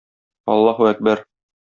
[0.53, 1.23] Аллаһу әкбәр!